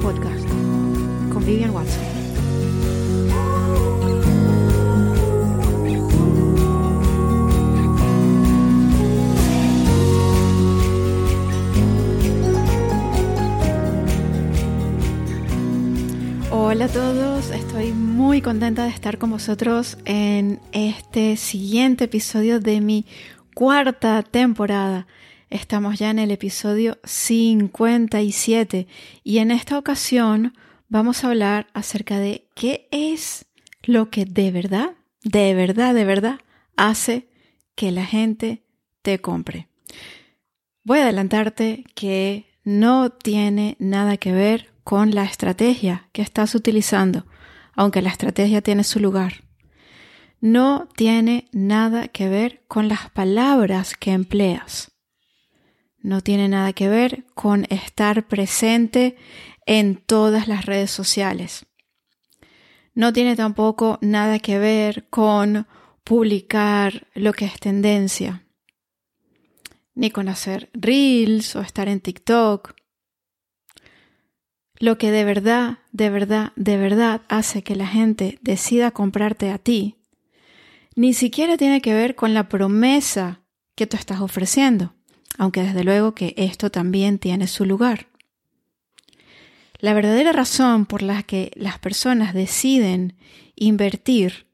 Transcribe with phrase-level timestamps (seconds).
[0.00, 0.48] Podcast
[1.30, 2.02] con Vivian Watson.
[16.50, 22.80] Hola a todos, estoy muy contenta de estar con vosotros en este siguiente episodio de
[22.80, 23.04] mi
[23.54, 25.06] cuarta temporada
[25.52, 28.86] Estamos ya en el episodio 57
[29.22, 30.54] y en esta ocasión
[30.88, 33.44] vamos a hablar acerca de qué es
[33.82, 36.40] lo que de verdad, de verdad, de verdad
[36.78, 37.28] hace
[37.74, 38.62] que la gente
[39.02, 39.68] te compre.
[40.84, 47.26] Voy a adelantarte que no tiene nada que ver con la estrategia que estás utilizando,
[47.74, 49.44] aunque la estrategia tiene su lugar.
[50.40, 54.91] No tiene nada que ver con las palabras que empleas
[56.02, 59.16] no tiene nada que ver con estar presente
[59.66, 61.66] en todas las redes sociales.
[62.94, 65.66] No tiene tampoco nada que ver con
[66.04, 68.44] publicar lo que es tendencia,
[69.94, 72.74] ni con hacer reels o estar en TikTok.
[74.78, 79.58] Lo que de verdad, de verdad, de verdad hace que la gente decida comprarte a
[79.58, 79.96] ti,
[80.96, 83.42] ni siquiera tiene que ver con la promesa
[83.76, 84.94] que tú estás ofreciendo
[85.38, 88.08] aunque desde luego que esto también tiene su lugar.
[89.78, 93.16] La verdadera razón por la que las personas deciden
[93.56, 94.46] invertir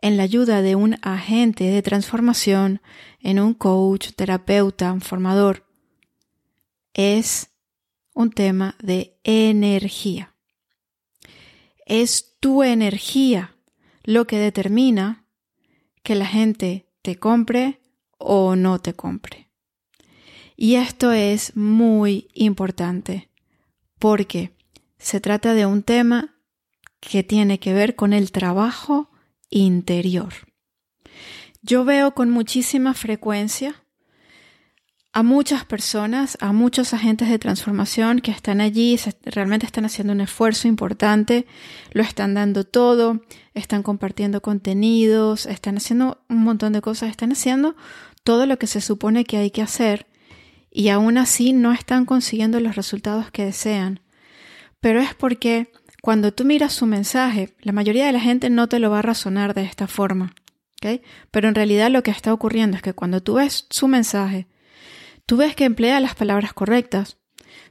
[0.00, 2.80] en la ayuda de un agente de transformación,
[3.20, 5.66] en un coach, terapeuta, formador,
[6.94, 7.50] es
[8.14, 10.34] un tema de energía.
[11.84, 13.56] Es tu energía
[14.04, 15.24] lo que determina
[16.02, 17.80] que la gente te compre
[18.18, 19.45] o no te compre.
[20.56, 23.28] Y esto es muy importante
[23.98, 24.52] porque
[24.98, 26.34] se trata de un tema
[27.00, 29.10] que tiene que ver con el trabajo
[29.50, 30.32] interior.
[31.62, 33.82] Yo veo con muchísima frecuencia
[35.12, 40.20] a muchas personas, a muchos agentes de transformación que están allí, realmente están haciendo un
[40.20, 41.46] esfuerzo importante,
[41.92, 43.22] lo están dando todo,
[43.54, 47.76] están compartiendo contenidos, están haciendo un montón de cosas, están haciendo
[48.24, 50.06] todo lo que se supone que hay que hacer
[50.76, 54.00] y aún así no están consiguiendo los resultados que desean.
[54.78, 55.72] Pero es porque
[56.02, 59.02] cuando tú miras su mensaje, la mayoría de la gente no te lo va a
[59.02, 60.34] razonar de esta forma.
[61.30, 64.48] Pero en realidad lo que está ocurriendo es que cuando tú ves su mensaje,
[65.24, 67.16] tú ves que emplea las palabras correctas,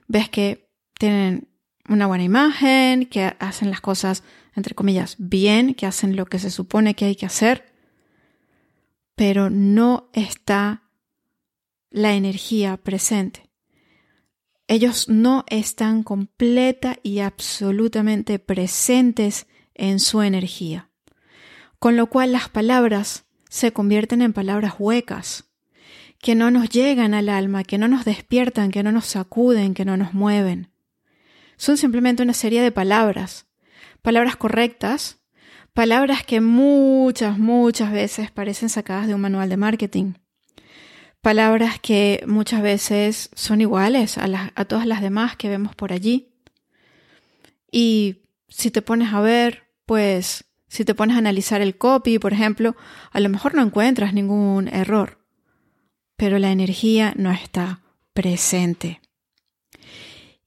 [0.07, 0.67] ves que
[0.97, 1.47] tienen
[1.87, 4.23] una buena imagen, que hacen las cosas,
[4.55, 7.71] entre comillas, bien, que hacen lo que se supone que hay que hacer,
[9.15, 10.84] pero no está
[11.95, 13.49] la energía presente.
[14.67, 20.89] Ellos no están completa y absolutamente presentes en su energía,
[21.79, 25.45] con lo cual las palabras se convierten en palabras huecas,
[26.19, 29.85] que no nos llegan al alma, que no nos despiertan, que no nos sacuden, que
[29.85, 30.73] no nos mueven.
[31.55, 33.47] Son simplemente una serie de palabras,
[34.01, 35.21] palabras correctas,
[35.73, 40.13] palabras que muchas, muchas veces parecen sacadas de un manual de marketing
[41.25, 46.35] palabras que muchas veces son iguales a, todas las demás que vemos por allí.
[47.71, 52.31] Y si te pones a ver, pues si te pones a analizar el copy, por
[52.31, 52.75] ejemplo,
[53.09, 55.17] a lo mejor no encuentras ningún error,
[56.15, 57.81] pero la energía no está
[58.13, 59.01] presente.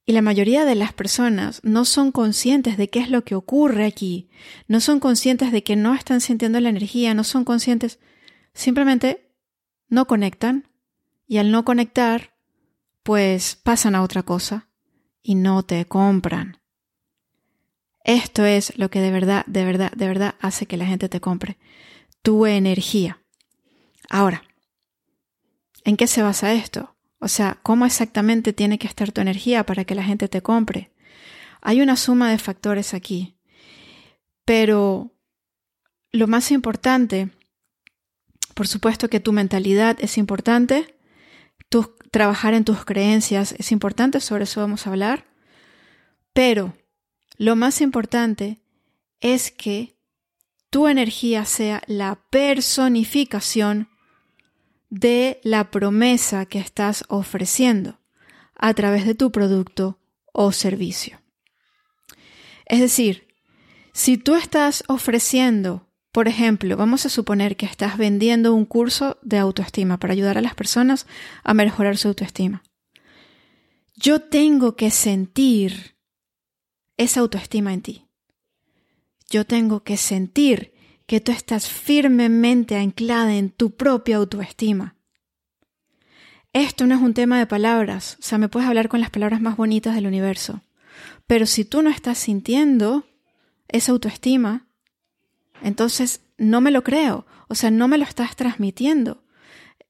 [0.06, 3.84] Y la mayoría de las personas no son conscientes de qué es lo que ocurre
[3.84, 4.30] aquí,
[4.68, 7.98] no son conscientes de que no están sintiendo la energía, no son conscientes,
[8.54, 9.27] simplemente
[9.88, 10.68] no conectan
[11.26, 12.34] y al no conectar,
[13.02, 14.68] pues pasan a otra cosa
[15.22, 16.58] y no te compran.
[18.04, 21.20] Esto es lo que de verdad, de verdad, de verdad hace que la gente te
[21.20, 21.58] compre.
[22.22, 23.22] Tu energía.
[24.08, 24.42] Ahora,
[25.84, 26.96] ¿en qué se basa esto?
[27.18, 30.92] O sea, ¿cómo exactamente tiene que estar tu energía para que la gente te compre?
[31.60, 33.36] Hay una suma de factores aquí.
[34.44, 35.12] Pero
[36.10, 37.28] lo más importante,
[38.58, 40.98] por supuesto que tu mentalidad es importante,
[42.10, 45.26] trabajar en tus creencias es importante, sobre eso vamos a hablar,
[46.32, 46.76] pero
[47.36, 48.60] lo más importante
[49.20, 49.96] es que
[50.70, 53.90] tu energía sea la personificación
[54.90, 58.00] de la promesa que estás ofreciendo
[58.56, 60.00] a través de tu producto
[60.32, 61.20] o servicio.
[62.66, 63.28] Es decir,
[63.92, 69.38] si tú estás ofreciendo por ejemplo, vamos a suponer que estás vendiendo un curso de
[69.38, 71.06] autoestima para ayudar a las personas
[71.44, 72.62] a mejorar su autoestima.
[73.94, 75.96] Yo tengo que sentir
[76.96, 78.06] esa autoestima en ti.
[79.28, 80.72] Yo tengo que sentir
[81.06, 84.96] que tú estás firmemente anclada en tu propia autoestima.
[86.52, 89.40] Esto no es un tema de palabras, o sea, me puedes hablar con las palabras
[89.40, 90.62] más bonitas del universo.
[91.26, 93.04] Pero si tú no estás sintiendo
[93.68, 94.67] esa autoestima,
[95.62, 99.22] entonces no me lo creo, o sea, no me lo estás transmitiendo.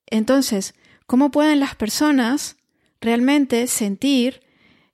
[0.07, 0.75] Entonces,
[1.07, 2.57] ¿cómo pueden las personas
[3.01, 4.41] realmente sentir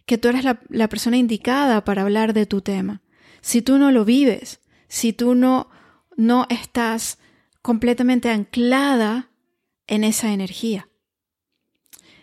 [0.06, 3.03] que tú eres la, persona indicada para hablar de tu tema?
[3.41, 5.69] Si tú no lo vives, si tú no,
[6.17, 7.19] no estás
[7.62, 9.31] completamente anclada
[9.87, 10.88] en esa energía.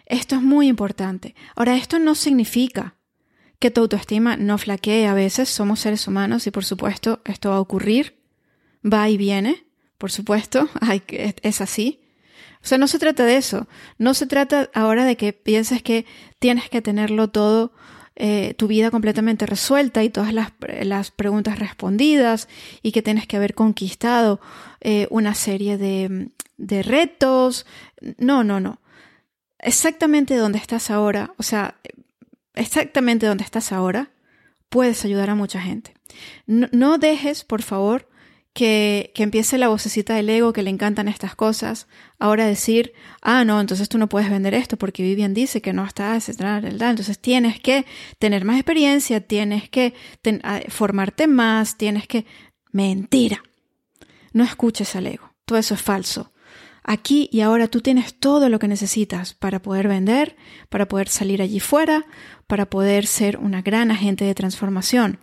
[0.05, 1.35] Esto es muy importante.
[1.55, 2.95] Ahora, esto no significa
[3.59, 7.57] que tu autoestima no flaquee a veces, somos seres humanos y por supuesto esto va
[7.57, 8.20] a ocurrir,
[8.85, 9.65] va y viene,
[9.97, 10.69] por supuesto,
[11.07, 12.01] es así.
[12.63, 13.67] O sea, no se trata de eso.
[13.97, 16.05] No se trata ahora de que pienses que
[16.39, 17.73] tienes que tenerlo todo,
[18.15, 20.51] eh, tu vida completamente resuelta y todas las,
[20.83, 22.47] las, preguntas respondidas
[22.83, 24.39] y que tienes que haber conquistado
[24.81, 27.65] eh, una serie de, de retos.
[28.17, 28.79] No, no, no.
[29.57, 31.75] Exactamente donde estás ahora, o sea,
[32.55, 34.11] exactamente donde estás ahora,
[34.69, 35.93] puedes ayudar a mucha gente.
[36.47, 38.07] No dejes, por favor,
[38.53, 41.87] que, empiece la vocecita del ego que le encantan estas cosas,
[42.19, 45.85] ahora decir, ah, no, entonces tú no puedes vender esto porque Vivian dice que no
[45.85, 47.85] está, etcétera, entonces tienes que
[48.19, 49.93] tener más experiencia, tienes que
[50.69, 52.25] formarte más, tienes que...
[52.73, 53.43] Mentira.
[54.31, 56.31] No escuches al ego, todo eso es falso.
[56.83, 60.35] Aquí y ahora tú tienes todo lo que necesitas para poder vender,
[60.69, 62.05] para poder salir allí fuera,
[62.47, 65.19] para poder ser una gran agente de transformación.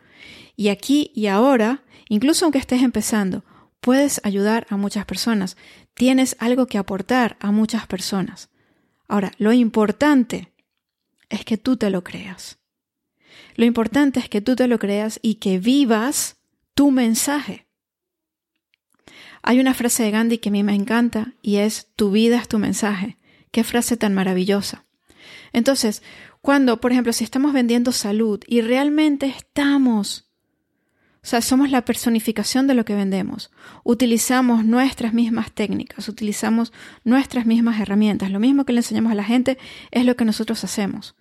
[0.59, 3.45] Y aquí y ahora Incluso aunque estés empezando,
[3.81, 5.57] puedes ayudar a muchas personas.
[5.95, 8.51] Tienes algo que aportar a muchas personas.
[9.07, 10.53] Ahora, lo importante
[11.29, 12.59] es que tú te lo creas.
[13.57, 16.37] Lo importante es que tú te lo creas y que vivas
[16.75, 17.67] tu mensaje.
[19.43, 22.49] Hay una frase de Gandhi que a mí me encanta y es tu vida es
[22.49, 23.19] tu mensaje.
[23.51, 24.87] Qué frase tan maravillosa.
[25.53, 26.03] Entonces,
[26.41, 30.28] cuando, por ejemplo, si estamos vendiendo salud y realmente estamos
[31.29, 33.51] sea, somos la personificación de lo que vendemos.
[33.85, 36.73] Utilizamos nuestras mismas técnicas, utilizamos
[37.05, 38.31] nuestras mismas herramientas.
[38.31, 39.59] Lo mismo que le enseñamos a la gente
[39.91, 41.17] es lo que nosotros hacemos.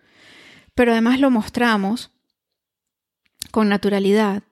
[0.76, 2.12] Pero además lo mostramos
[3.52, 4.44] con naturalidad,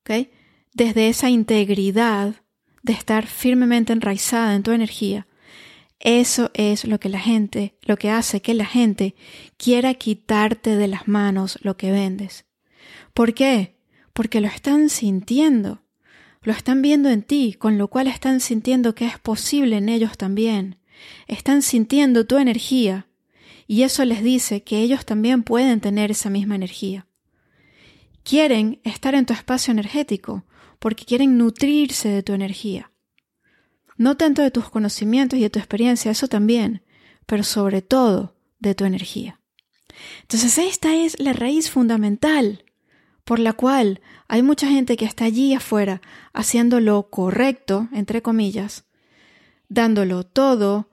[0.00, 0.28] ¿ok?
[0.72, 2.34] Desde esa integridad
[2.82, 5.26] de estar firmemente enraizada en tu energía.
[6.00, 9.14] Eso es lo que la gente, lo que hace que la gente
[9.56, 12.46] quiera quitarte de las manos lo que vendes.
[13.14, 13.73] ¿Por qué?
[14.14, 15.82] Porque lo están sintiendo,
[16.40, 20.16] lo están viendo en ti, con lo cual están sintiendo que es posible en ellos
[20.16, 20.78] también.
[21.26, 23.08] Están sintiendo tu energía
[23.66, 27.06] y eso les dice que ellos también pueden tener esa misma energía.
[28.22, 30.44] Quieren estar en tu espacio energético
[30.78, 32.92] porque quieren nutrirse de tu energía.
[33.96, 36.82] No tanto de tus conocimientos y de tu experiencia, eso también,
[37.26, 39.40] pero sobre todo de tu energía.
[40.22, 42.64] Entonces esta es la raíz fundamental
[43.24, 46.00] por la cual hay mucha gente que está allí afuera
[46.32, 48.84] haciendo lo correcto, entre comillas,
[49.68, 50.90] dándolo todo,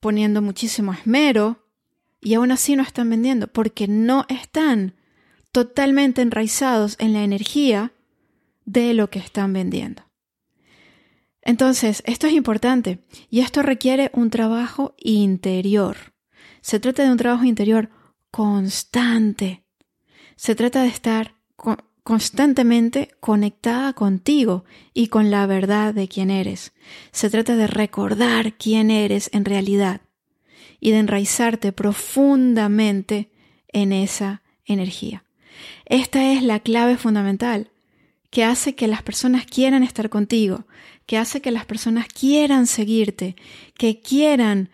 [0.00, 1.64] poniendo muchísimo esmero,
[2.20, 4.94] y aún así no están vendiendo, porque no están
[5.52, 7.92] totalmente enraizados en la energía
[8.64, 10.02] de lo que están vendiendo.
[11.40, 15.96] Entonces, esto es importante y esto requiere un trabajo interior.
[16.60, 17.90] Se trata de un trabajo interior
[18.32, 19.64] constante.
[20.34, 21.35] Se trata de estar
[22.02, 26.72] constantemente conectada contigo y con la verdad de quién eres.
[27.12, 30.02] Se trata de recordar quién eres en realidad
[30.78, 33.30] y de enraizarte profundamente
[33.68, 35.24] en esa energía.
[35.84, 37.70] Esta es la clave fundamental
[38.30, 40.66] que hace que las personas quieran estar contigo,
[41.06, 43.36] que hace que las personas quieran seguirte,
[43.78, 44.70] que quieran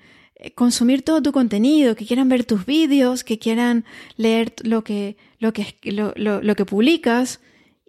[0.54, 3.84] consumir todo tu contenido, que quieran ver tus vídeos, que quieran
[4.16, 7.40] leer lo que, lo que, lo, lo que publicas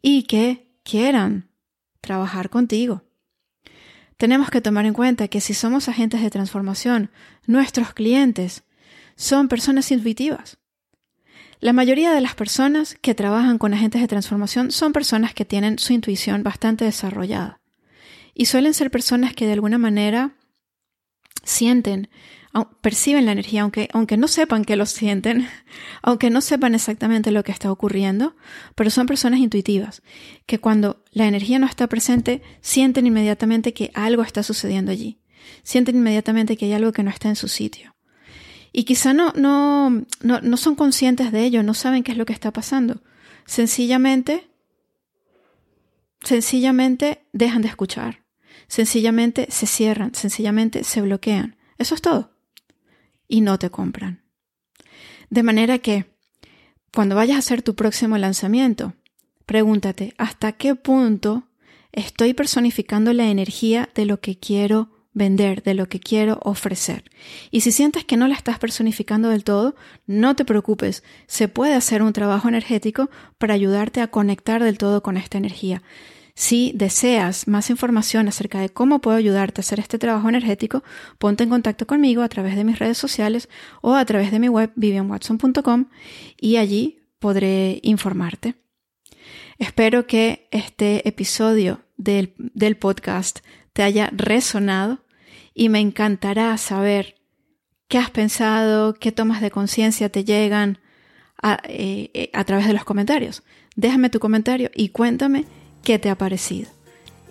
[0.01, 1.49] y que quieran
[2.01, 3.03] trabajar contigo.
[4.17, 7.09] Tenemos que tomar en cuenta que si somos agentes de transformación,
[7.45, 8.63] nuestros clientes
[9.15, 10.57] son personas intuitivas.
[11.59, 15.79] La mayoría de las personas que trabajan con agentes de transformación son personas que tienen
[15.79, 17.61] su intuición bastante desarrollada.
[18.33, 20.35] Y suelen ser personas que de alguna manera
[21.43, 22.09] sienten
[22.81, 25.47] perciben la energía, aunque, aunque no sepan que lo sienten,
[26.03, 28.35] aunque no sepan exactamente lo que está ocurriendo,
[28.75, 30.03] pero son personas intuitivas,
[30.45, 35.19] que cuando la energía no está presente, sienten inmediatamente que algo está sucediendo allí,
[35.63, 37.95] sienten inmediatamente que hay algo que no está en su sitio.
[38.71, 42.25] Y quizá no, no, no, no son conscientes de ello, no saben qué es lo
[42.25, 43.01] que está pasando.
[43.45, 44.47] sencillamente,
[46.21, 48.22] sencillamente dejan de escuchar,
[48.73, 51.57] sencillamente se cierran, sencillamente se bloquean.
[51.77, 52.31] Eso es todo.
[53.27, 54.23] Y no te compran.
[55.29, 56.07] De manera que,
[56.91, 58.93] cuando vayas a hacer tu próximo lanzamiento,
[59.45, 61.49] pregúntate hasta qué punto
[61.91, 67.03] estoy personificando la energía de lo que quiero vender, de lo que quiero ofrecer.
[67.51, 69.75] Y si sientes que no la estás personificando del todo,
[70.07, 75.03] no te preocupes, se puede hacer un trabajo energético para ayudarte a conectar del todo
[75.03, 75.83] con esta energía.
[76.35, 80.83] Si deseas más información acerca de cómo puedo ayudarte a hacer este trabajo energético,
[81.19, 83.49] ponte en contacto conmigo a través de mis redes sociales
[83.81, 85.89] o a través de mi web vivianwatson.com
[86.39, 88.55] y allí podré informarte.
[89.59, 93.39] Espero que este episodio del, del podcast
[93.71, 95.05] te haya resonado
[95.53, 97.15] y me encantará saber
[97.87, 100.79] qué has pensado, qué tomas de conciencia te llegan
[101.41, 103.43] a, eh, eh, a, través de los comentarios.
[103.75, 105.45] Déjame tu comentario y cuéntame
[105.83, 106.69] qué te ha parecido.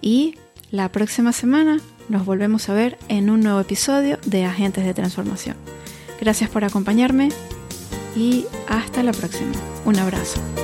[0.01, 0.37] Y
[0.71, 5.57] la próxima semana nos volvemos a ver en un nuevo episodio de Agentes de Transformación.
[6.21, 7.31] Gracias por acompañarme
[8.17, 9.53] y hasta la próxima.
[9.85, 10.62] Un abrazo.